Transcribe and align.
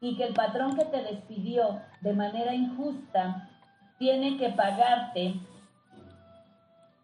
y 0.00 0.16
que 0.16 0.24
el 0.24 0.34
patrón 0.34 0.76
que 0.76 0.84
te 0.84 1.02
despidió 1.02 1.80
de 2.00 2.12
manera 2.12 2.54
injusta 2.54 3.48
tiene 3.98 4.38
que 4.38 4.48
pagarte 4.50 5.34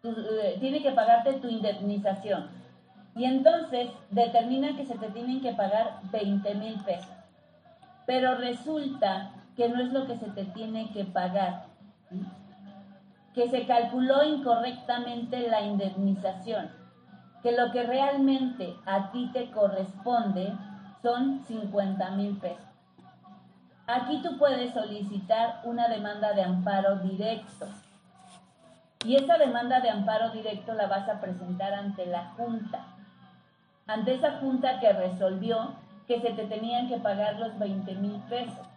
eh, 0.03 0.57
tiene 0.59 0.81
que 0.81 0.91
pagarte 0.91 1.33
tu 1.33 1.47
indemnización. 1.47 2.49
Y 3.15 3.25
entonces 3.25 3.89
determina 4.11 4.75
que 4.75 4.85
se 4.85 4.95
te 4.95 5.09
tienen 5.09 5.41
que 5.41 5.53
pagar 5.53 5.99
20 6.11 6.55
mil 6.55 6.79
pesos. 6.83 7.11
Pero 8.05 8.35
resulta 8.35 9.31
que 9.55 9.67
no 9.69 9.81
es 9.81 9.91
lo 9.91 10.05
que 10.05 10.17
se 10.17 10.27
te 10.27 10.45
tiene 10.45 10.91
que 10.91 11.03
pagar. 11.03 11.65
Que 13.33 13.49
se 13.49 13.65
calculó 13.65 14.23
incorrectamente 14.23 15.49
la 15.49 15.61
indemnización. 15.61 16.69
Que 17.41 17.51
lo 17.51 17.71
que 17.71 17.83
realmente 17.83 18.75
a 18.85 19.11
ti 19.11 19.29
te 19.33 19.49
corresponde 19.51 20.53
son 21.01 21.43
50 21.45 22.11
mil 22.11 22.37
pesos. 22.37 22.76
Aquí 23.89 24.21
tú 24.21 24.37
puedes 24.37 24.73
solicitar 24.73 25.61
una 25.63 25.87
demanda 25.87 26.33
de 26.33 26.43
amparo 26.43 26.97
directo. 26.97 27.67
Y 29.05 29.15
esa 29.15 29.37
demanda 29.37 29.79
de 29.79 29.89
amparo 29.89 30.31
directo 30.31 30.73
la 30.73 30.87
vas 30.87 31.07
a 31.07 31.21
presentar 31.21 31.73
ante 31.73 32.05
la 32.05 32.33
Junta. 32.35 32.85
Ante 33.87 34.15
esa 34.15 34.39
Junta 34.39 34.81
que 34.81 34.91
resolvió 34.91 35.75
que 36.05 36.19
se 36.19 36.31
te 36.31 36.47
tenían 36.47 36.89
que 36.89 36.97
pagar 36.97 37.39
los 37.39 37.57
20 37.57 37.95
mil 37.95 38.19
pesos. 38.23 38.67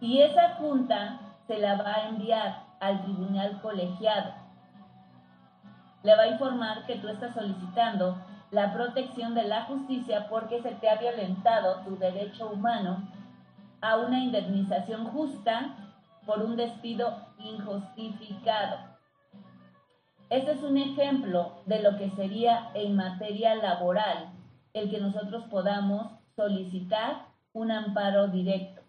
Y 0.00 0.22
esa 0.22 0.54
Junta 0.54 1.18
se 1.46 1.58
la 1.58 1.76
va 1.76 1.92
a 1.92 2.08
enviar 2.08 2.62
al 2.80 3.02
tribunal 3.02 3.60
colegiado. 3.60 4.32
Le 6.04 6.16
va 6.16 6.22
a 6.22 6.28
informar 6.28 6.86
que 6.86 6.96
tú 6.96 7.08
estás 7.08 7.34
solicitando 7.34 8.16
la 8.50 8.72
protección 8.72 9.34
de 9.34 9.42
la 9.42 9.64
justicia 9.64 10.26
porque 10.30 10.62
se 10.62 10.70
te 10.70 10.88
ha 10.88 10.96
violentado 10.96 11.80
tu 11.80 11.98
derecho 11.98 12.48
humano 12.48 13.06
a 13.80 13.96
una 13.96 14.20
indemnización 14.20 15.06
justa 15.06 15.76
por 16.24 16.42
un 16.42 16.56
despido 16.56 17.26
injustificado. 17.38 18.78
Este 20.28 20.52
es 20.52 20.62
un 20.62 20.76
ejemplo 20.76 21.52
de 21.66 21.82
lo 21.82 21.96
que 21.98 22.10
sería 22.10 22.70
en 22.74 22.96
materia 22.96 23.54
laboral 23.54 24.30
el 24.72 24.90
que 24.90 25.00
nosotros 25.00 25.44
podamos 25.44 26.08
solicitar 26.34 27.26
un 27.52 27.70
amparo 27.70 28.28
directo. 28.28 28.82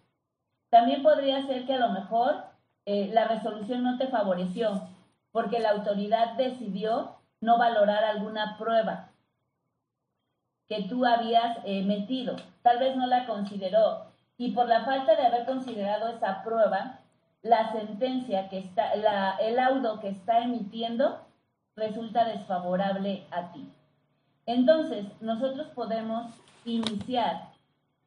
También 0.68 1.02
podría 1.02 1.46
ser 1.46 1.64
que 1.64 1.74
a 1.74 1.78
lo 1.78 1.90
mejor 1.90 2.44
eh, 2.84 3.10
la 3.12 3.28
resolución 3.28 3.82
no 3.82 3.96
te 3.96 4.08
favoreció 4.08 4.88
porque 5.30 5.60
la 5.60 5.70
autoridad 5.70 6.34
decidió 6.34 7.16
no 7.40 7.56
valorar 7.56 8.04
alguna 8.04 8.58
prueba 8.58 9.10
que 10.68 10.82
tú 10.82 11.06
habías 11.06 11.58
eh, 11.64 11.82
metido. 11.84 12.36
Tal 12.62 12.78
vez 12.78 12.96
no 12.96 13.06
la 13.06 13.26
consideró 13.26 14.08
y 14.38 14.52
por 14.52 14.68
la 14.68 14.84
falta 14.84 15.16
de 15.16 15.26
haber 15.26 15.44
considerado 15.44 16.08
esa 16.08 16.42
prueba, 16.44 17.00
la 17.42 17.72
sentencia 17.72 18.48
que 18.48 18.58
está, 18.58 18.92
el 18.92 19.56
laudo 19.56 20.00
que 20.00 20.08
está 20.08 20.38
emitiendo 20.38 21.26
resulta 21.74 22.24
desfavorable 22.24 23.26
a 23.32 23.52
ti. 23.52 23.68
Entonces, 24.46 25.06
nosotros 25.20 25.66
podemos 25.74 26.32
iniciar 26.64 27.48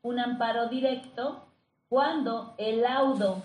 un 0.02 0.20
amparo 0.20 0.70
directo 0.70 1.46
cuando 1.90 2.56
el 2.58 2.82
laudo 2.82 3.44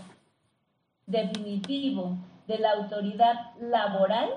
definitivo 1.06 2.16
de 2.46 2.58
la 2.58 2.72
autoridad 2.72 3.54
laboral 3.60 4.30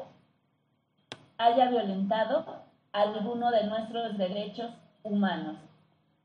haya 1.38 1.70
violentado 1.70 2.64
alguno 2.92 3.52
de 3.52 3.64
nuestros 3.66 4.18
derechos 4.18 4.72
humanos. 5.04 5.58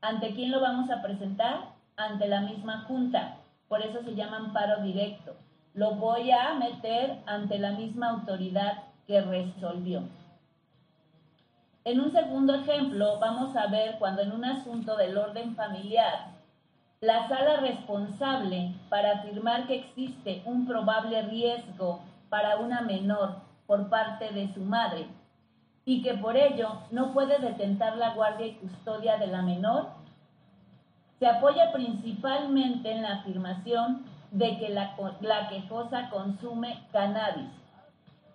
¿Ante 0.01 0.33
quién 0.33 0.51
lo 0.51 0.59
vamos 0.59 0.89
a 0.89 1.01
presentar? 1.01 1.74
Ante 1.97 2.27
la 2.27 2.41
misma 2.41 2.85
junta. 2.87 3.37
Por 3.67 3.81
eso 3.81 4.01
se 4.03 4.15
llama 4.15 4.37
amparo 4.37 4.81
directo. 4.83 5.35
Lo 5.73 5.95
voy 5.95 6.31
a 6.31 6.53
meter 6.55 7.21
ante 7.25 7.57
la 7.57 7.71
misma 7.71 8.09
autoridad 8.09 8.83
que 9.07 9.21
resolvió. 9.21 10.03
En 11.83 11.99
un 11.99 12.11
segundo 12.11 12.55
ejemplo, 12.55 13.19
vamos 13.19 13.55
a 13.55 13.67
ver 13.67 13.97
cuando 13.99 14.21
en 14.21 14.31
un 14.31 14.43
asunto 14.45 14.95
del 14.97 15.17
orden 15.17 15.55
familiar, 15.55 16.31
la 17.01 17.27
sala 17.27 17.57
responsable 17.57 18.73
para 18.89 19.19
afirmar 19.19 19.67
que 19.67 19.75
existe 19.75 20.41
un 20.45 20.65
probable 20.65 21.21
riesgo 21.23 21.99
para 22.29 22.57
una 22.57 22.81
menor 22.81 23.35
por 23.67 23.89
parte 23.89 24.31
de 24.31 24.51
su 24.53 24.61
madre 24.61 25.07
y 25.85 26.01
que 26.01 26.15
por 26.15 26.35
ello 26.35 26.81
no 26.89 27.13
puede 27.13 27.37
detentar 27.37 27.97
la 27.97 28.15
guardia 28.15 28.47
y 28.47 28.55
custodia 28.55 29.17
de 29.17 29.27
la 29.27 29.43
menor, 29.43 29.89
se 31.19 31.27
apoya 31.27 31.71
principalmente 31.71 32.91
en 32.91 33.01
la 33.01 33.13
afirmación 33.19 34.05
de 34.31 34.57
que 34.57 34.69
la, 34.69 34.95
quejosa 35.49 36.09
consume 36.09 36.83
cannabis. 36.91 37.49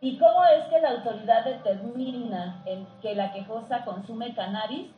¿Y 0.00 0.16
cómo 0.16 0.44
es 0.46 0.64
que 0.66 0.80
la 0.80 0.92
autoridad 0.92 1.44
determina 1.44 2.64
que 3.02 3.14
la 3.14 3.32
quejosa 3.32 3.84
consume 3.84 4.34
cannabis? 4.34 4.91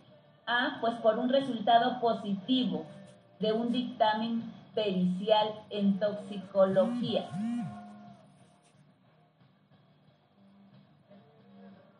Ah, 0.46 0.78
pues 0.80 0.94
por 0.96 1.18
un 1.18 1.28
resultado 1.28 2.00
positivo 2.00 2.86
de 3.40 3.52
un 3.52 3.72
dictamen 3.72 4.52
pericial 4.74 5.48
en 5.70 5.98
toxicología. 5.98 7.28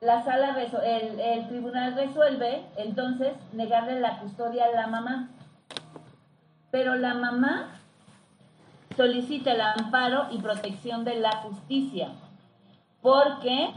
La 0.01 0.23
sala, 0.23 0.57
el, 0.61 1.21
el 1.21 1.49
tribunal 1.49 1.95
resuelve 1.95 2.65
entonces 2.77 3.35
negarle 3.53 4.01
la 4.01 4.19
custodia 4.19 4.67
a 4.67 4.77
la 4.77 4.87
mamá 4.89 5.29
pero 6.73 6.97
la 6.97 7.15
mamá 7.15 7.69
solicita 8.97 9.53
el 9.53 9.61
amparo 9.61 10.27
y 10.33 10.39
protección 10.39 11.05
de 11.05 11.21
la 11.21 11.31
justicia, 11.43 12.09
porque 13.03 13.71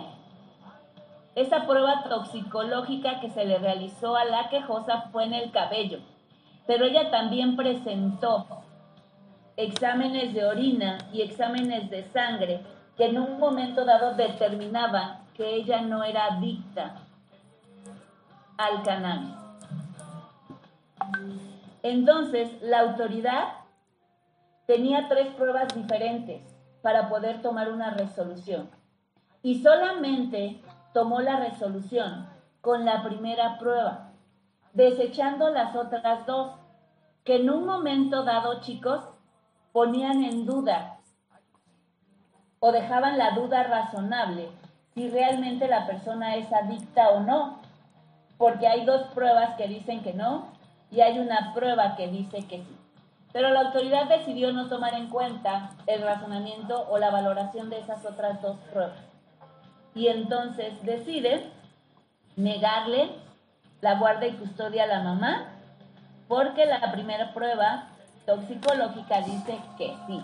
esa 1.35 1.67
prueba 1.67 2.05
toxicológica 2.05 3.19
que 3.19 3.29
se 3.29 3.45
le 3.45 3.59
realizó 3.59 4.16
a 4.16 4.23
la 4.23 4.50
quejosa 4.50 5.09
fue 5.11 5.25
en 5.25 5.34
el 5.34 5.51
cabello, 5.51 6.00
pero 6.66 6.85
ella 6.85 7.11
también 7.11 7.57
presentó 7.57 8.47
exámenes 9.57 10.34
de 10.34 10.45
orina 10.45 10.97
y 11.11 11.22
exámenes 11.22 11.89
de 11.89 12.05
sangre 12.05 12.61
que 12.95 13.07
en 13.07 13.19
un 13.19 13.39
momento 13.39 13.84
dado 13.84 14.16
determinaban 14.16 15.19
que 15.35 15.55
ella 15.55 15.81
no 15.81 16.01
era 16.03 16.28
adicta 16.28 16.95
al 18.57 18.84
cannabis. 18.84 19.35
Entonces, 21.85 22.50
la 22.63 22.79
autoridad 22.79 23.50
tenía 24.66 25.07
tres 25.07 25.28
pruebas 25.35 25.68
diferentes 25.75 26.41
para 26.81 27.09
poder 27.09 27.44
tomar 27.44 27.72
una 27.72 27.91
resolución. 27.91 28.72
Y 29.44 29.62
solamente 29.62 30.63
tomó 30.96 31.22
la 31.22 31.35
resolución 31.35 32.28
con 32.62 32.85
la 32.85 33.03
primera 33.03 33.59
prueba, 33.59 34.13
desechando 34.73 35.51
las 35.51 35.75
otras 35.75 36.25
dos, 36.25 36.53
que 37.23 37.35
en 37.35 37.51
un 37.51 37.68
momento 37.68 38.23
dado, 38.23 38.62
chicos, 38.62 39.07
ponían 39.72 40.23
en 40.23 40.47
duda 40.47 40.97
o 42.62 42.72
dejaban 42.72 43.19
la 43.19 43.35
duda 43.35 43.62
razonable 43.62 44.50
si 44.96 45.07
realmente 45.12 45.67
la 45.67 45.85
persona 45.85 46.35
es 46.35 46.52
adicta 46.52 47.09
o 47.09 47.19
no, 47.19 47.59
porque 48.40 48.66
hay 48.66 48.85
dos 48.85 49.03
pruebas 49.13 49.56
que 49.56 49.67
dicen 49.67 50.02
que 50.02 50.16
no 50.16 50.54
y 50.95 51.01
hay 51.01 51.19
una 51.19 51.53
prueba 51.53 51.95
que 51.95 52.07
dice 52.07 52.45
que 52.47 52.59
sí. 52.59 52.78
Pero 53.33 53.50
la 53.50 53.61
autoridad 53.61 54.06
decidió 54.06 54.53
no 54.53 54.69
tomar 54.69 54.94
en 54.94 55.07
cuenta 55.09 55.72
el 55.88 56.01
razonamiento 56.01 56.88
o 56.89 56.97
la 56.97 57.11
valoración 57.11 57.69
de 57.69 57.79
esas 57.79 58.06
otras 58.06 58.41
dos 58.41 58.56
pruebas. 58.72 58.97
Y 59.94 60.07
entonces 60.07 60.73
decide 60.84 61.51
negarle 62.38 63.09
la 63.81 63.95
guarda 63.95 64.25
y 64.25 64.34
custodia 64.34 64.85
a 64.85 64.88
la 64.88 65.01
mamá 65.01 65.47
porque 66.29 66.66
la 66.66 66.91
primera 66.91 67.34
prueba 67.34 67.89
toxicológica 68.25 69.20
dice 69.22 69.59
que 69.78 69.93
sí. 70.08 70.22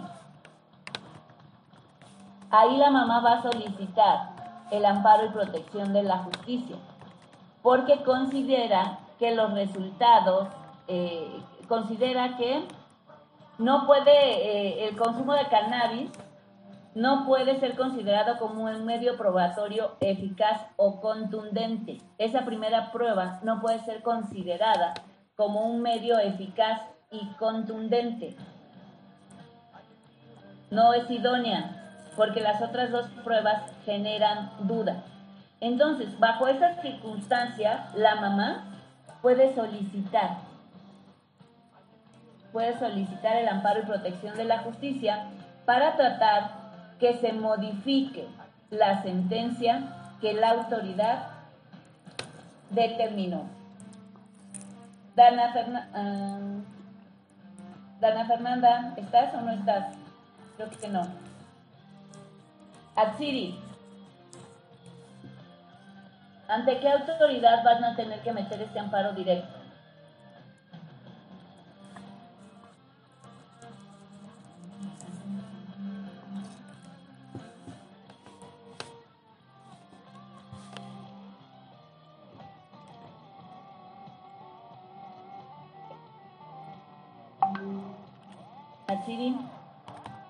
Ahí 2.49 2.77
la 2.77 2.89
mamá 2.89 3.19
va 3.19 3.33
a 3.33 3.41
solicitar 3.41 4.29
el 4.71 4.85
amparo 4.85 5.25
y 5.25 5.29
protección 5.29 5.91
de 5.91 6.03
la 6.03 6.19
justicia 6.19 6.77
porque 7.61 8.03
considera 8.03 8.99
que 9.19 9.35
los 9.35 9.53
resultados, 9.53 10.47
eh, 10.87 11.41
considera 11.67 12.37
que 12.37 12.67
no 13.57 13.85
puede, 13.85 14.11
eh, 14.11 14.87
el 14.87 14.97
consumo 14.97 15.33
de 15.33 15.47
cannabis 15.47 16.09
no 16.93 17.25
puede 17.25 17.59
ser 17.59 17.75
considerado 17.75 18.37
como 18.37 18.63
un 18.63 18.85
medio 18.85 19.17
probatorio 19.17 19.95
eficaz 20.01 20.67
o 20.75 20.99
contundente. 20.99 21.99
Esa 22.17 22.43
primera 22.43 22.91
prueba 22.91 23.39
no 23.43 23.61
puede 23.61 23.79
ser 23.79 24.01
considerada 24.01 24.93
como 25.35 25.65
un 25.65 25.81
medio 25.81 26.19
eficaz 26.19 26.81
y 27.09 27.25
contundente. 27.35 28.35
No 30.69 30.93
es 30.93 31.09
idónea 31.09 31.77
porque 32.17 32.41
las 32.41 32.61
otras 32.61 32.91
dos 32.91 33.07
pruebas 33.23 33.63
generan 33.85 34.51
duda. 34.61 35.03
Entonces, 35.61 36.19
bajo 36.19 36.47
esas 36.47 36.81
circunstancias, 36.81 37.93
la 37.95 38.15
mamá 38.15 38.65
puede 39.21 39.53
solicitar 39.55 40.50
puede 42.51 42.77
solicitar 42.79 43.35
el 43.37 43.47
amparo 43.47 43.81
y 43.81 43.85
protección 43.85 44.35
de 44.35 44.45
la 44.45 44.59
justicia 44.59 45.25
para 45.65 45.95
tratar 45.95 46.51
que 46.99 47.17
se 47.17 47.33
modifique 47.33 48.27
la 48.69 49.01
sentencia 49.01 49.83
que 50.21 50.33
la 50.33 50.51
autoridad 50.51 51.27
determinó. 52.69 53.45
Dana, 55.15 55.53
Dana 57.99 58.25
Fernanda, 58.25 58.93
¿estás 58.97 59.33
o 59.33 59.41
no 59.41 59.51
estás? 59.51 59.95
Creo 60.55 60.69
que 60.69 60.87
no. 60.87 61.07
Atsiri, 62.95 63.59
¿ante 66.47 66.79
qué 66.79 66.89
autoridad 66.89 67.63
van 67.63 67.83
a 67.83 67.95
tener 67.95 68.19
que 68.21 68.31
meter 68.31 68.61
este 68.61 68.79
amparo 68.79 69.13
directo? 69.13 69.60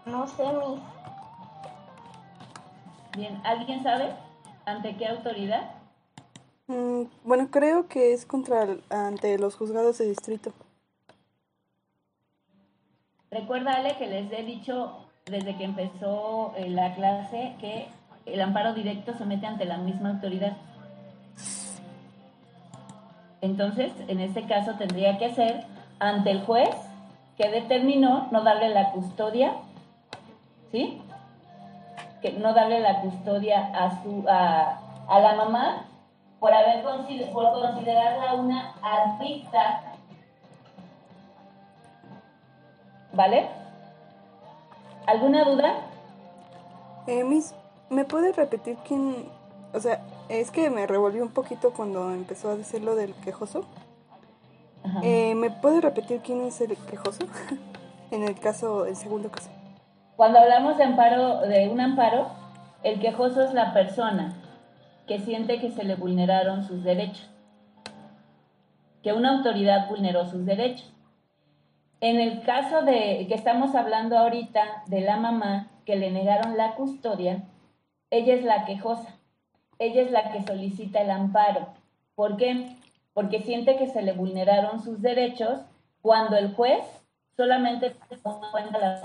No 0.05 0.27
sé, 0.27 0.43
mis. 0.43 0.79
Bien, 3.17 3.41
¿alguien 3.43 3.81
sabe 3.81 4.13
ante 4.65 4.95
qué 4.97 5.07
autoridad? 5.07 5.71
Mm, 6.67 7.03
bueno, 7.23 7.49
creo 7.49 7.87
que 7.87 8.13
es 8.13 8.25
contra 8.25 8.67
ante 8.89 9.37
los 9.39 9.55
juzgados 9.55 9.97
de 9.97 10.09
distrito. 10.09 10.53
Recuérdale 13.31 13.97
que 13.97 14.07
les 14.07 14.31
he 14.31 14.43
dicho 14.43 15.07
desde 15.25 15.57
que 15.57 15.63
empezó 15.63 16.53
eh, 16.55 16.69
la 16.69 16.93
clase 16.93 17.55
que 17.59 17.87
el 18.25 18.41
amparo 18.41 18.73
directo 18.73 19.13
se 19.15 19.25
mete 19.25 19.47
ante 19.47 19.65
la 19.65 19.77
misma 19.77 20.11
autoridad. 20.11 20.55
Entonces, 23.41 23.91
en 24.07 24.19
este 24.19 24.45
caso 24.45 24.75
tendría 24.77 25.17
que 25.17 25.33
ser 25.33 25.65
ante 25.99 26.29
el 26.29 26.41
juez 26.45 26.69
que 27.41 27.49
determinó 27.49 28.27
no 28.29 28.43
darle 28.43 28.69
la 28.69 28.91
custodia, 28.91 29.53
¿sí? 30.71 31.01
Que 32.21 32.33
no 32.33 32.53
darle 32.53 32.81
la 32.81 33.01
custodia 33.01 33.71
a, 33.73 34.03
su, 34.03 34.23
a, 34.29 35.19
la 35.19 35.35
mamá 35.35 35.87
por, 36.39 36.53
haber 36.53 36.83
por 36.83 37.51
considerarla 37.53 38.35
una 38.35 38.75
adicta, 38.83 39.95
¿vale? 43.13 43.49
¿Alguna 45.07 45.43
duda? 45.43 45.73
Eh, 47.07 47.23
¿me 47.89 48.05
puede 48.05 48.33
repetir 48.33 48.77
quién? 48.87 49.27
O 49.73 49.79
sea, 49.79 50.01
es 50.29 50.51
que 50.51 50.69
me 50.69 50.85
revolvió 50.85 51.23
un 51.23 51.31
poquito 51.31 51.73
cuando 51.73 52.11
empezó 52.11 52.51
a 52.51 52.55
decir 52.55 52.83
lo 52.83 52.93
del 52.93 53.15
quejoso. 53.15 53.65
Eh, 55.03 55.35
¿Me 55.35 55.49
puede 55.49 55.81
repetir 55.81 56.21
quién 56.21 56.41
es 56.41 56.61
el 56.61 56.75
quejoso? 56.77 57.25
en 58.11 58.23
el 58.23 58.39
caso, 58.39 58.85
el 58.85 58.95
segundo 58.95 59.29
caso. 59.29 59.49
Cuando 60.15 60.39
hablamos 60.39 60.77
de 60.77 60.83
amparo, 60.83 61.41
de 61.41 61.69
un 61.69 61.79
amparo, 61.79 62.27
el 62.83 62.99
quejoso 62.99 63.43
es 63.43 63.53
la 63.53 63.73
persona 63.73 64.33
que 65.07 65.19
siente 65.19 65.59
que 65.59 65.71
se 65.71 65.83
le 65.83 65.95
vulneraron 65.95 66.63
sus 66.63 66.83
derechos, 66.83 67.29
que 69.03 69.13
una 69.13 69.37
autoridad 69.37 69.89
vulneró 69.89 70.27
sus 70.27 70.45
derechos. 70.45 70.91
En 72.01 72.19
el 72.19 72.41
caso 72.41 72.81
de 72.81 73.25
que 73.27 73.35
estamos 73.35 73.75
hablando 73.75 74.17
ahorita 74.17 74.83
de 74.87 75.01
la 75.01 75.17
mamá 75.17 75.67
que 75.85 75.95
le 75.95 76.11
negaron 76.11 76.57
la 76.57 76.75
custodia, 76.75 77.43
ella 78.09 78.33
es 78.33 78.43
la 78.43 78.65
quejosa, 78.65 79.15
ella 79.79 80.01
es 80.01 80.11
la 80.11 80.31
que 80.31 80.43
solicita 80.43 81.01
el 81.01 81.11
amparo. 81.11 81.67
¿Por 82.15 82.37
qué? 82.37 82.75
Porque 83.13 83.41
siente 83.41 83.77
que 83.77 83.87
se 83.87 84.01
le 84.01 84.13
vulneraron 84.13 84.83
sus 84.83 85.01
derechos 85.01 85.59
cuando 86.01 86.37
el 86.37 86.53
juez 86.55 86.83
solamente 87.35 87.95
se 88.09 88.17
tomó 88.17 88.45
en 88.45 88.51
cuenta 88.51 88.77
las 88.79 89.03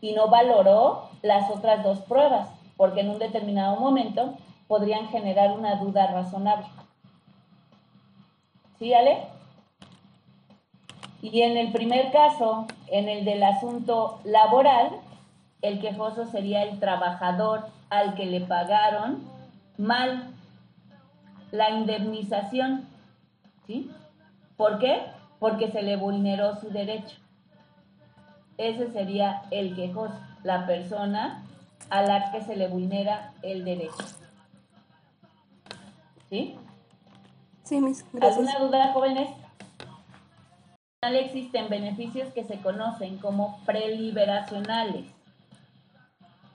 y 0.00 0.12
no 0.14 0.28
valoró 0.28 1.10
las 1.22 1.50
otras 1.50 1.84
dos 1.84 2.00
pruebas, 2.00 2.48
porque 2.76 3.00
en 3.00 3.10
un 3.10 3.18
determinado 3.18 3.76
momento 3.76 4.34
podrían 4.66 5.08
generar 5.08 5.52
una 5.52 5.76
duda 5.76 6.06
razonable. 6.06 6.66
¿Sí, 8.78 8.94
Ale? 8.94 9.18
Y 11.20 11.42
en 11.42 11.58
el 11.58 11.70
primer 11.70 12.10
caso, 12.12 12.66
en 12.86 13.08
el 13.10 13.26
del 13.26 13.42
asunto 13.42 14.20
laboral, 14.24 14.90
el 15.60 15.80
quejoso 15.80 16.24
sería 16.24 16.62
el 16.62 16.80
trabajador 16.80 17.66
al 17.90 18.14
que 18.14 18.24
le 18.24 18.40
pagaron 18.40 19.22
mal 19.76 20.32
la 21.50 21.70
indemnización. 21.70 22.86
¿Sí? 23.66 23.90
¿Por 24.56 24.78
qué? 24.78 25.02
Porque 25.38 25.70
se 25.70 25.82
le 25.82 25.96
vulneró 25.96 26.56
su 26.56 26.70
derecho. 26.70 27.16
Ese 28.58 28.90
sería 28.92 29.42
el 29.50 29.74
quejoso, 29.74 30.14
la 30.42 30.66
persona 30.66 31.42
a 31.88 32.02
la 32.02 32.30
que 32.30 32.42
se 32.42 32.56
le 32.56 32.68
vulnera 32.68 33.32
el 33.42 33.64
derecho. 33.64 34.04
¿Sí? 36.28 36.56
Sí, 37.64 37.80
mis, 37.80 38.04
gracias. 38.12 38.38
¿Alguna 38.38 38.66
duda, 38.66 38.92
jóvenes? 38.92 39.30
Existen 41.02 41.68
beneficios 41.70 42.28
que 42.34 42.44
se 42.44 42.60
conocen 42.60 43.16
como 43.18 43.58
preliberacionales. 43.64 45.06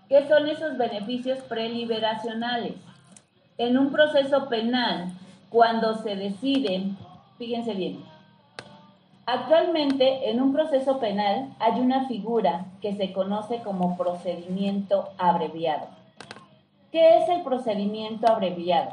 ¿Qué 0.07 0.27
son 0.27 0.47
esos 0.47 0.77
beneficios 0.77 1.39
preliberacionales? 1.43 2.75
En 3.57 3.77
un 3.77 3.91
proceso 3.91 4.49
penal, 4.49 5.13
cuando 5.49 5.95
se 5.95 6.15
decide, 6.15 6.91
fíjense 7.37 7.73
bien, 7.73 8.03
actualmente 9.25 10.29
en 10.29 10.41
un 10.41 10.53
proceso 10.53 10.99
penal 10.99 11.53
hay 11.59 11.79
una 11.79 12.07
figura 12.07 12.65
que 12.81 12.95
se 12.95 13.13
conoce 13.13 13.59
como 13.59 13.95
procedimiento 13.97 15.09
abreviado. 15.17 15.87
¿Qué 16.91 17.19
es 17.19 17.29
el 17.29 17.41
procedimiento 17.43 18.27
abreviado? 18.27 18.91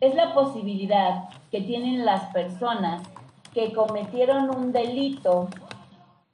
Es 0.00 0.14
la 0.14 0.34
posibilidad 0.34 1.28
que 1.50 1.60
tienen 1.60 2.04
las 2.04 2.24
personas 2.32 3.02
que 3.52 3.72
cometieron 3.72 4.50
un 4.50 4.72
delito 4.72 5.48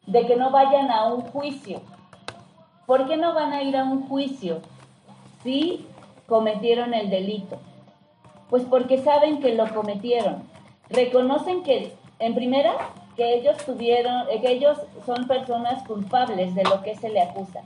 de 0.07 0.27
que 0.27 0.37
no 0.37 0.51
vayan 0.51 0.91
a 0.91 1.13
un 1.13 1.23
juicio. 1.23 1.81
¿Por 2.87 3.09
qué 3.09 3.17
no 3.17 3.35
van 3.35 3.53
a 3.53 3.63
ir 3.63 3.77
a 3.77 3.85
un 3.85 4.07
juicio? 4.07 4.61
Si 5.43 5.87
cometieron 6.27 6.95
el 6.95 7.11
delito? 7.11 7.59
Pues 8.51 8.65
porque 8.65 8.99
saben 8.99 9.41
que 9.41 9.55
lo 9.55 9.69
cometieron. 9.75 10.43
Reconocen 10.89 11.63
que, 11.63 11.93
en 12.19 12.35
primera, 12.35 12.75
que 13.17 13.35
ellos 13.35 13.57
tuvieron, 13.65 14.27
que 14.29 14.51
ellos 14.51 14.79
son 15.05 15.27
personas 15.27 15.83
culpables 15.87 16.55
de 16.55 16.65
lo 16.65 16.83
que 16.83 16.95
se 16.95 17.09
le 17.09 17.23
acusa. 17.23 17.63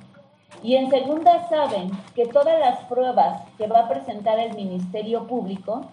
Y 0.62 0.76
en 0.76 0.90
segunda, 0.90 1.48
saben 1.48 1.90
que 2.14 2.26
todas 2.26 2.58
las 2.58 2.80
pruebas 2.84 3.42
que 3.56 3.66
va 3.66 3.80
a 3.80 3.88
presentar 3.88 4.38
el 4.38 4.54
Ministerio 4.54 5.26
Público 5.26 5.86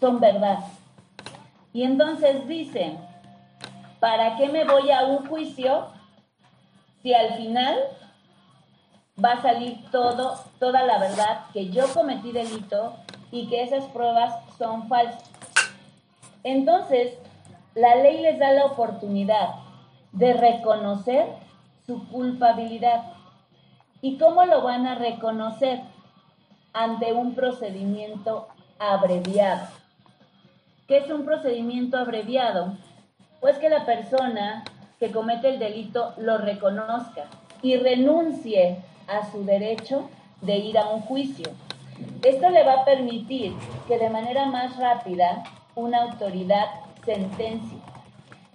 son 0.00 0.20
verdad. 0.20 0.60
Y 1.72 1.82
entonces 1.82 2.46
dicen, 2.48 2.98
¿para 4.00 4.36
qué 4.36 4.48
me 4.48 4.64
voy 4.64 4.90
a 4.90 5.04
un 5.04 5.26
juicio 5.28 5.86
si 7.02 7.14
al 7.14 7.34
final 7.34 7.76
va 9.22 9.32
a 9.32 9.42
salir 9.42 9.84
todo, 9.90 10.38
toda 10.58 10.82
la 10.82 10.98
verdad 10.98 11.46
que 11.52 11.70
yo 11.70 11.86
cometí 11.92 12.32
delito 12.32 12.94
y 13.30 13.48
que 13.48 13.62
esas 13.62 13.84
pruebas 13.86 14.34
son 14.58 14.88
falsas. 14.88 15.30
Entonces, 16.42 17.14
la 17.74 17.96
ley 17.96 18.20
les 18.20 18.38
da 18.38 18.52
la 18.52 18.66
oportunidad 18.66 19.50
de 20.12 20.32
reconocer 20.32 21.26
su 21.86 22.08
culpabilidad. 22.08 23.02
¿Y 24.00 24.16
cómo 24.16 24.44
lo 24.44 24.62
van 24.62 24.86
a 24.86 24.94
reconocer? 24.94 25.80
Ante 26.72 27.12
un 27.12 27.34
procedimiento 27.34 28.48
abreviado. 28.78 29.66
¿Qué 30.86 30.98
es 30.98 31.10
un 31.10 31.24
procedimiento 31.24 31.98
abreviado? 31.98 32.74
Pues 33.40 33.58
que 33.58 33.68
la 33.68 33.84
persona 33.84 34.64
que 34.98 35.10
comete 35.10 35.48
el 35.48 35.58
delito 35.58 36.14
lo 36.16 36.38
reconozca 36.38 37.24
y 37.62 37.76
renuncie 37.76 38.82
a 39.10 39.30
su 39.30 39.44
derecho 39.44 40.08
de 40.40 40.56
ir 40.56 40.78
a 40.78 40.88
un 40.88 41.02
juicio. 41.02 41.50
Esto 42.22 42.50
le 42.50 42.64
va 42.64 42.74
a 42.74 42.84
permitir 42.84 43.54
que 43.88 43.98
de 43.98 44.10
manera 44.10 44.46
más 44.46 44.76
rápida 44.76 45.44
una 45.74 46.02
autoridad 46.02 46.66
sentencie, 47.04 47.78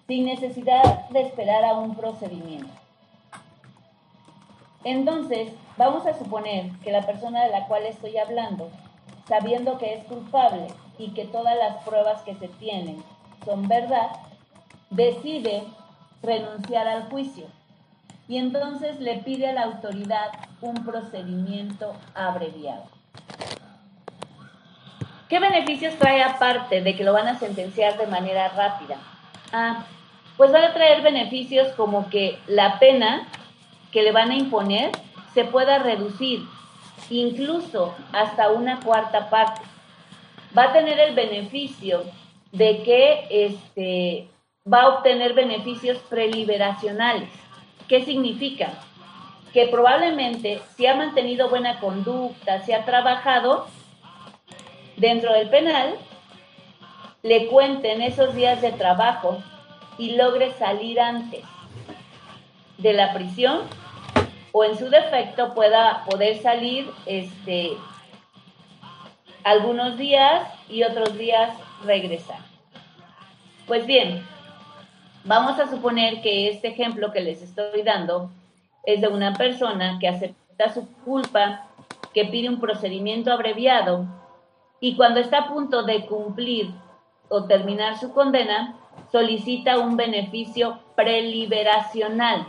sin 0.07 0.25
necesidad 0.25 1.09
de 1.09 1.21
esperar 1.21 1.63
a 1.63 1.73
un 1.73 1.95
procedimiento. 1.95 2.69
Entonces, 4.83 5.51
vamos 5.77 6.05
a 6.05 6.17
suponer 6.17 6.69
que 6.83 6.91
la 6.91 7.01
persona 7.01 7.43
de 7.43 7.49
la 7.49 7.67
cual 7.67 7.85
estoy 7.85 8.17
hablando, 8.17 8.69
sabiendo 9.27 9.77
que 9.77 9.95
es 9.95 10.03
culpable 10.05 10.67
y 10.97 11.09
que 11.11 11.25
todas 11.25 11.57
las 11.57 11.83
pruebas 11.83 12.21
que 12.21 12.35
se 12.35 12.47
tienen 12.47 13.03
son 13.43 13.67
verdad, 13.67 14.11
decide 14.91 15.63
renunciar 16.21 16.87
al 16.87 17.09
juicio 17.09 17.47
y 18.27 18.37
entonces 18.37 18.99
le 18.99 19.17
pide 19.17 19.47
a 19.47 19.53
la 19.53 19.63
autoridad 19.63 20.31
un 20.61 20.83
procedimiento 20.85 21.95
abreviado. 22.13 22.85
¿Qué 25.29 25.39
beneficios 25.39 25.95
trae 25.95 26.23
aparte 26.23 26.81
de 26.81 26.95
que 26.95 27.03
lo 27.03 27.13
van 27.13 27.27
a 27.27 27.39
sentenciar 27.39 27.97
de 27.97 28.07
manera 28.07 28.49
rápida? 28.49 28.97
Ah, 29.51 29.85
pues 30.37 30.51
van 30.51 30.63
a 30.63 30.73
traer 30.73 31.01
beneficios 31.01 31.69
como 31.75 32.09
que 32.09 32.37
la 32.47 32.77
pena 32.77 33.27
que 33.91 34.03
le 34.03 34.11
van 34.11 34.31
a 34.31 34.35
imponer 34.35 34.91
se 35.33 35.45
pueda 35.45 35.79
reducir, 35.79 36.41
incluso 37.09 37.95
hasta 38.11 38.51
una 38.51 38.79
cuarta 38.79 39.29
parte. 39.29 39.61
Va 40.57 40.65
a 40.65 40.73
tener 40.73 40.99
el 40.99 41.15
beneficio 41.15 42.03
de 42.51 42.83
que 42.83 43.27
este, 43.29 44.29
va 44.71 44.81
a 44.81 44.89
obtener 44.89 45.33
beneficios 45.33 45.97
preliberacionales. 46.09 47.29
¿Qué 47.87 48.03
significa? 48.03 48.73
Que 49.53 49.67
probablemente 49.67 50.61
si 50.75 50.85
ha 50.85 50.95
mantenido 50.95 51.49
buena 51.49 51.79
conducta, 51.79 52.61
si 52.61 52.73
ha 52.73 52.85
trabajado 52.85 53.67
dentro 54.97 55.33
del 55.33 55.49
penal, 55.49 55.95
le 57.23 57.47
cuenten 57.47 58.01
esos 58.01 58.35
días 58.35 58.61
de 58.61 58.71
trabajo 58.71 59.41
y 59.97 60.15
logre 60.15 60.51
salir 60.53 60.99
antes 60.99 61.43
de 62.77 62.93
la 62.93 63.13
prisión 63.13 63.61
o 64.51 64.63
en 64.63 64.77
su 64.77 64.89
defecto 64.89 65.53
pueda 65.53 66.03
poder 66.05 66.41
salir 66.41 66.89
este, 67.05 67.71
algunos 69.43 69.97
días 69.97 70.47
y 70.69 70.83
otros 70.83 71.17
días 71.17 71.53
regresar. 71.83 72.39
Pues 73.67 73.85
bien, 73.85 74.25
vamos 75.25 75.59
a 75.59 75.67
suponer 75.67 76.21
que 76.21 76.49
este 76.49 76.69
ejemplo 76.69 77.11
que 77.11 77.21
les 77.21 77.41
estoy 77.41 77.81
dando 77.83 78.29
es 78.83 79.01
de 79.01 79.07
una 79.07 79.33
persona 79.33 79.97
que 79.99 80.07
acepta 80.07 80.73
su 80.73 80.87
culpa, 81.03 81.67
que 82.13 82.25
pide 82.25 82.47
un 82.47 82.59
procedimiento 82.59 83.31
abreviado 83.31 84.05
y 84.79 84.95
cuando 84.95 85.19
está 85.19 85.39
a 85.39 85.47
punto 85.47 85.83
de 85.83 86.05
cumplir 86.05 86.69
o 87.27 87.45
terminar 87.45 87.97
su 87.97 88.13
condena, 88.13 88.75
solicita 89.11 89.79
un 89.79 89.97
beneficio 89.97 90.79
preliberacional. 90.95 92.45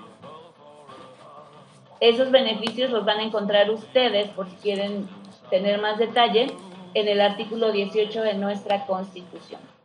Esos 1.99 2.31
beneficios 2.31 2.91
los 2.91 3.07
van 3.07 3.21
a 3.21 3.23
encontrar 3.23 3.71
ustedes, 3.71 4.29
por 4.31 4.51
si 4.51 4.57
quieren 4.57 5.09
tener 5.49 5.81
más 5.81 5.97
detalle, 5.97 6.49
en 6.93 7.09
el 7.09 7.23
artículo 7.23 7.73
18 7.73 8.23
de 8.23 8.35
nuestra 8.35 8.85
Constitución. 8.85 9.76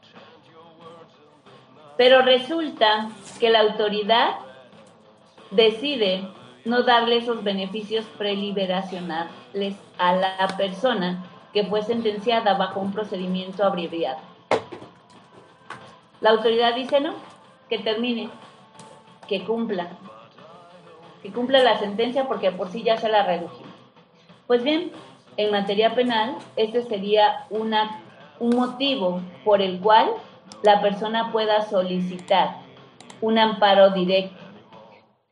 Pero 2.01 2.23
resulta 2.23 3.09
que 3.39 3.51
la 3.51 3.59
autoridad 3.59 4.37
decide 5.51 6.27
no 6.65 6.81
darle 6.81 7.17
esos 7.17 7.43
beneficios 7.43 8.05
preliberacionales 8.17 9.75
a 9.99 10.13
la 10.15 10.47
persona 10.57 11.23
que 11.53 11.63
fue 11.63 11.83
sentenciada 11.83 12.55
bajo 12.55 12.79
un 12.79 12.91
procedimiento 12.91 13.63
abreviado. 13.63 14.17
La 16.21 16.31
autoridad 16.31 16.73
dice 16.73 17.01
no, 17.01 17.13
que 17.69 17.77
termine, 17.77 18.31
que 19.27 19.43
cumpla, 19.43 19.89
que 21.21 21.31
cumpla 21.31 21.59
la 21.59 21.77
sentencia 21.77 22.27
porque 22.27 22.49
por 22.49 22.69
sí 22.71 22.81
ya 22.81 22.97
se 22.97 23.09
la 23.09 23.27
redujimos. 23.27 23.75
Pues 24.47 24.63
bien, 24.63 24.91
en 25.37 25.51
materia 25.51 25.93
penal, 25.93 26.35
este 26.55 26.81
sería 26.81 27.45
un 27.51 28.55
motivo 28.55 29.21
por 29.45 29.61
el 29.61 29.79
cual 29.79 30.09
la 30.63 30.81
persona 30.81 31.31
pueda 31.31 31.61
solicitar 31.63 32.57
un 33.21 33.37
amparo 33.37 33.91
directo, 33.91 34.37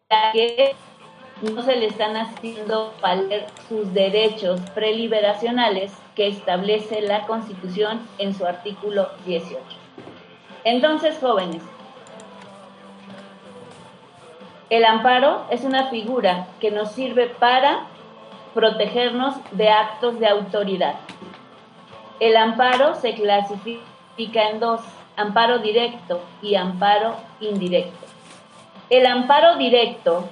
ya 0.10 0.32
que 0.32 0.76
no 1.42 1.62
se 1.62 1.76
le 1.76 1.88
están 1.88 2.18
haciendo 2.18 2.94
valer 3.02 3.46
sus 3.68 3.94
derechos 3.94 4.60
preliberacionales 4.74 5.94
que 6.16 6.28
establece 6.28 7.02
la 7.02 7.26
Constitución 7.26 8.02
en 8.18 8.34
su 8.34 8.46
artículo 8.46 9.10
18. 9.26 9.64
Entonces, 10.66 11.18
jóvenes, 11.20 11.64
el 14.70 14.86
amparo 14.86 15.46
es 15.50 15.64
una 15.64 15.88
figura 15.88 16.48
que 16.60 16.72
nos 16.72 16.92
sirve 16.92 17.28
para 17.28 17.88
protegernos 18.54 19.36
de 19.52 19.70
actos 19.70 20.20
de 20.20 20.28
autoridad. 20.28 20.96
El 22.20 22.36
amparo 22.36 22.96
se 22.96 23.16
clasifica 23.16 24.50
en 24.50 24.60
dos, 24.60 24.82
amparo 25.20 25.60
directo 25.60 26.22
y 26.42 26.56
amparo 26.56 27.18
indirecto. 27.42 28.08
El 28.90 29.06
amparo 29.06 29.58
directo 29.58 30.30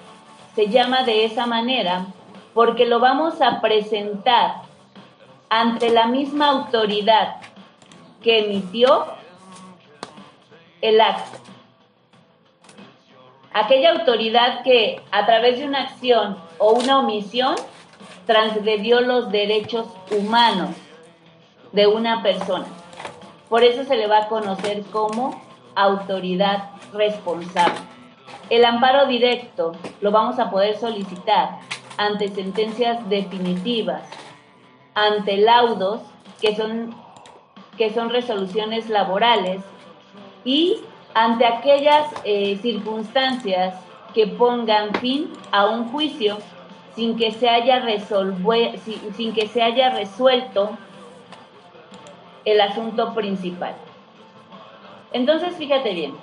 se 0.55 0.67
llama 0.67 1.03
de 1.03 1.25
esa 1.25 1.45
manera 1.45 2.05
porque 2.53 2.85
lo 2.85 2.99
vamos 2.99 3.41
a 3.41 3.59
presentar 3.59 4.61
ante 5.49 5.89
la 5.89 6.07
misma 6.07 6.47
autoridad 6.47 7.35
que 8.23 8.45
emitió 8.45 9.07
el 10.81 11.01
acto. 11.01 11.37
Aquella 13.53 13.91
autoridad 13.91 14.63
que 14.63 15.01
a 15.11 15.25
través 15.25 15.59
de 15.59 15.65
una 15.65 15.83
acción 15.83 16.37
o 16.59 16.71
una 16.71 16.99
omisión 16.99 17.55
transgredió 18.25 19.01
los 19.01 19.31
derechos 19.31 19.87
humanos 20.11 20.69
de 21.73 21.87
una 21.87 22.23
persona. 22.23 22.67
Por 23.49 23.63
eso 23.63 23.83
se 23.83 23.95
le 23.95 24.07
va 24.07 24.23
a 24.23 24.27
conocer 24.27 24.83
como 24.91 25.41
autoridad 25.75 26.71
responsable. 26.93 27.79
El 28.49 28.65
amparo 28.65 29.07
directo 29.07 29.73
lo 30.01 30.11
vamos 30.11 30.39
a 30.39 30.49
poder 30.49 30.77
solicitar 30.77 31.59
ante 31.97 32.29
sentencias 32.29 33.07
definitivas, 33.09 34.03
ante 34.93 35.37
laudos 35.37 36.01
que 36.41 36.55
son, 36.55 36.95
que 37.77 37.93
son 37.93 38.09
resoluciones 38.09 38.89
laborales 38.89 39.61
y 40.43 40.77
ante 41.13 41.45
aquellas 41.45 42.07
eh, 42.23 42.57
circunstancias 42.61 43.75
que 44.13 44.27
pongan 44.27 44.93
fin 44.95 45.31
a 45.51 45.65
un 45.65 45.89
juicio 45.91 46.37
sin 46.95 47.17
que 47.17 47.31
se 47.31 47.49
haya, 47.49 47.83
sin 49.15 49.33
que 49.33 49.47
se 49.47 49.61
haya 49.61 49.91
resuelto 49.91 50.77
el 52.47 52.61
asunto 52.61 53.13
principal. 53.13 53.73
Entonces, 55.11 55.55
fíjate 55.57 55.93
bien, 55.93 56.15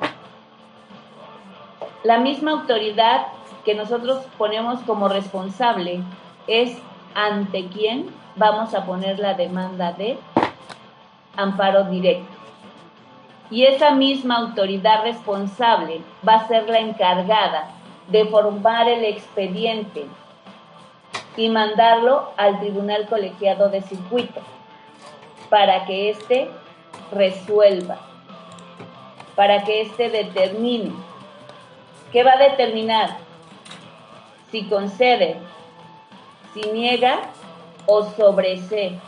la 2.02 2.19
misma 2.19 2.52
autoridad 2.52 3.26
que 3.62 3.75
nosotros 3.75 4.25
ponemos 4.38 4.81
como 4.81 5.09
responsable 5.09 6.00
es 6.47 6.78
ante 7.14 7.66
quién 7.66 8.07
vamos 8.37 8.75
a 8.75 8.87
poner 8.87 9.19
la 9.19 9.35
demanda 9.35 9.93
de 9.93 10.19
amparo 11.37 11.85
directo. 11.85 12.33
Y 13.50 13.64
esa 13.64 13.90
misma 13.90 14.38
autoridad 14.38 15.02
responsable 15.02 16.00
va 16.26 16.37
a 16.37 16.49
ser 16.49 16.71
la 16.71 16.78
encargada 16.78 17.69
de 18.09 18.25
formar 18.25 18.88
el 18.88 19.04
expediente 19.04 20.07
y 21.37 21.50
mandarlo 21.50 22.33
al 22.38 22.61
tribunal 22.61 23.07
colegiado 23.09 23.69
de 23.69 23.83
circuito 23.83 24.40
para 25.51 25.85
que 25.87 26.11
éste 26.11 26.51
resuelva, 27.13 27.99
para 29.37 29.65
que 29.65 29.83
éste 29.83 30.11
determine. 30.11 30.93
¿Qué 32.13 32.23
va 32.23 32.33
a 32.33 32.39
determinar? 32.51 33.17
Si 34.51 34.65
concede, 34.65 35.37
si 36.53 36.61
niega 36.71 37.23
o 37.87 38.05
sobresee 38.05 38.99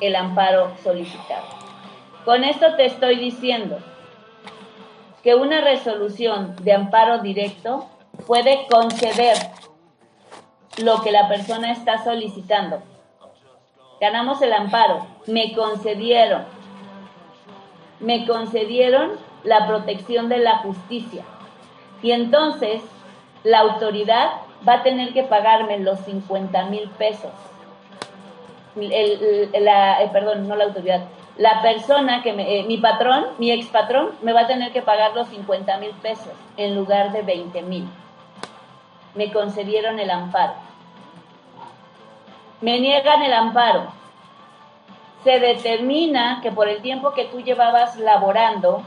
el 0.00 0.16
amparo 0.16 0.72
solicitado. 0.82 1.44
Con 2.24 2.42
esto 2.44 2.74
te 2.76 2.86
estoy 2.86 3.16
diciendo 3.16 3.78
que 5.22 5.34
una 5.34 5.60
resolución 5.60 6.56
de 6.62 6.72
amparo 6.72 7.18
directo 7.18 7.86
puede 8.26 8.66
conceder 8.70 9.36
lo 10.78 11.02
que 11.02 11.12
la 11.12 11.28
persona 11.28 11.72
está 11.72 12.02
solicitando. 12.02 12.82
Ganamos 14.00 14.42
el 14.42 14.52
amparo, 14.52 15.06
me 15.26 15.54
concedieron, 15.54 16.44
me 18.00 18.26
concedieron 18.26 19.12
la 19.44 19.66
protección 19.66 20.28
de 20.28 20.38
la 20.38 20.58
justicia. 20.58 21.24
Y 22.02 22.12
entonces 22.12 22.82
la 23.44 23.60
autoridad 23.60 24.30
va 24.66 24.74
a 24.74 24.82
tener 24.82 25.12
que 25.12 25.22
pagarme 25.22 25.78
los 25.78 26.00
50 26.00 26.66
mil 26.66 26.88
pesos. 26.90 27.32
la, 28.74 30.02
eh, 30.02 30.10
perdón, 30.12 30.48
no 30.48 30.56
la 30.56 30.64
autoridad, 30.64 31.04
la 31.36 31.62
persona 31.62 32.22
que 32.22 32.32
me, 32.32 32.58
eh, 32.58 32.64
mi 32.64 32.78
patrón, 32.78 33.26
mi 33.38 33.50
ex 33.50 33.66
patrón, 33.66 34.10
me 34.22 34.32
va 34.32 34.42
a 34.42 34.46
tener 34.46 34.72
que 34.72 34.82
pagar 34.82 35.14
los 35.14 35.28
50 35.28 35.78
mil 35.78 35.90
pesos 36.02 36.32
en 36.56 36.74
lugar 36.74 37.12
de 37.12 37.22
20 37.22 37.62
mil. 37.62 37.88
Me 39.14 39.32
concedieron 39.32 39.98
el 39.98 40.10
amparo. 40.10 40.54
Me 42.64 42.80
niegan 42.80 43.20
el 43.20 43.34
amparo. 43.34 43.92
Se 45.22 45.38
determina 45.38 46.40
que 46.42 46.50
por 46.50 46.66
el 46.66 46.80
tiempo 46.80 47.12
que 47.12 47.26
tú 47.26 47.42
llevabas 47.42 47.98
laborando, 47.98 48.82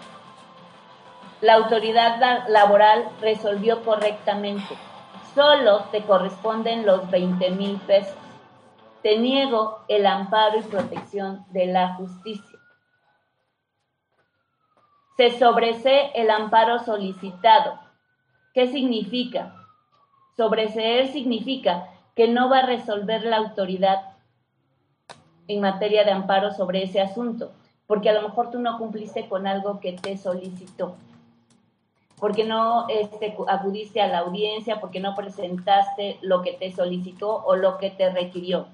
la 1.41 1.53
autoridad 1.53 2.48
laboral 2.48 3.07
resolvió 3.22 3.84
correctamente. 3.84 4.75
Solo 5.36 5.84
te 5.91 6.01
corresponden 6.01 6.88
los 6.88 7.07
20 7.12 7.51
mil 7.51 7.77
pesos. 7.81 8.17
Te 9.03 9.19
niego 9.19 9.86
el 9.88 10.07
amparo 10.07 10.57
y 10.57 10.63
protección 10.63 11.46
de 11.51 11.67
la 11.67 11.93
justicia. 11.93 12.57
Se 15.17 15.38
sobresee 15.38 16.13
el 16.15 16.31
amparo 16.31 16.79
solicitado. 16.79 17.79
¿Qué 18.55 18.69
significa? 18.69 19.53
Sobreseer 20.36 21.10
significa 21.12 21.91
que 22.17 22.27
no 22.27 22.50
va 22.50 22.59
a 22.59 22.65
resolver 22.65 23.24
la 23.24 23.38
autoridad 23.38 24.01
en 25.47 25.62
materia 25.62 26.03
de 26.03 26.09
amparo 26.09 26.51
sobre 26.51 26.81
ese 26.81 27.00
asunto, 27.00 27.51
porque 27.86 28.09
a 28.09 28.13
lo 28.13 28.24
mejor 28.24 28.50
tú 28.50 28.57
no 28.57 28.79
cumpliste 28.79 29.29
con 29.29 29.45
algo 29.45 29.79
que 29.79 29.93
te 29.93 30.17
solicitó, 30.17 30.95
porque 32.19 32.43
no 32.43 32.88
este, 32.89 33.38
acudiste 33.47 34.01
a 34.01 34.07
la 34.07 34.19
audiencia, 34.19 34.81
porque 34.81 35.00
no 35.00 35.13
presentaste 35.13 36.17
lo 36.21 36.41
que 36.41 36.53
te 36.53 36.71
solicitó 36.71 37.43
o 37.45 37.55
lo 37.55 37.77
que 37.77 37.91
te 37.91 38.09
requirió. 38.09 38.65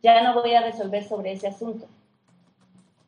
Ya 0.00 0.22
no 0.22 0.40
voy 0.40 0.54
a 0.54 0.62
resolver 0.62 1.02
sobre 1.02 1.32
ese 1.32 1.48
asunto, 1.48 1.86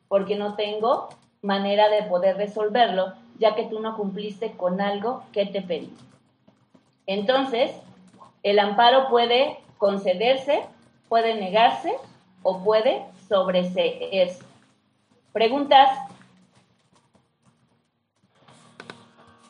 porque 0.09 0.35
no 0.35 0.55
tengo 0.55 1.07
manera 1.41 1.87
de 1.87 2.03
poder 2.03 2.35
resolverlo, 2.35 3.13
ya 3.39 3.55
que 3.55 3.63
tú 3.63 3.79
no 3.79 3.95
cumpliste 3.95 4.51
con 4.51 4.81
algo 4.81 5.23
que 5.31 5.45
te 5.45 5.61
pedí. 5.61 5.93
Entonces, 7.05 7.71
el 8.43 8.59
amparo 8.59 9.07
puede 9.07 9.59
concederse, 9.77 10.63
puede 11.09 11.35
negarse 11.35 11.93
o 12.43 12.63
puede 12.63 13.03
sobreseerse. 13.27 14.43
Preguntas. 15.33 15.89